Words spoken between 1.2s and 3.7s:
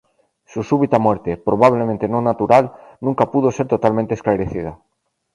probablemente no natural, nunca pudo ser